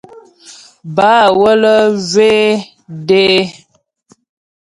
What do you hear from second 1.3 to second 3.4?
wələ zhwé dé.